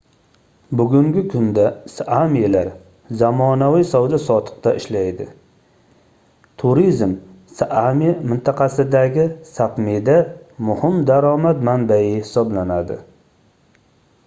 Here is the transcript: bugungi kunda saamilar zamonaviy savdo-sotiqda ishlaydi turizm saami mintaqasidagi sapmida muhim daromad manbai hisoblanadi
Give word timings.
bugungi 0.79 1.21
kunda 1.33 1.63
saamilar 1.95 2.69
zamonaviy 3.19 3.83
savdo-sotiqda 3.89 4.71
ishlaydi 4.79 5.27
turizm 6.63 7.13
saami 7.59 8.09
mintaqasidagi 8.31 9.25
sapmida 9.51 10.15
muhim 10.71 10.97
daromad 11.11 11.61
manbai 11.71 12.01
hisoblanadi 12.07 12.99